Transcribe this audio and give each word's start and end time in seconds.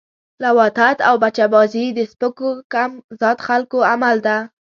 لواطت 0.43 0.97
او 1.07 1.15
بچه 1.23 1.45
بازی 1.53 1.85
د 1.93 1.99
سپکو 2.11 2.49
کم 2.73 2.91
ذات 3.21 3.39
خلکو 3.47 3.77
عمل 3.91 4.17
ده 4.25 4.37